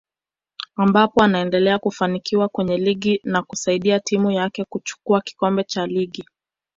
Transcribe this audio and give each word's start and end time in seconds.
ambapo 0.75 1.23
anaendelea 1.23 1.79
kufanikiwa 1.79 2.49
kwenye 2.49 2.77
ligi 2.77 3.21
na 3.23 3.43
kusaidia 3.43 3.99
timu 3.99 4.31
yake 4.31 4.65
kuchukua 4.69 5.21
kikombe 5.21 5.63
cha 5.63 5.85
ligi 5.87 6.25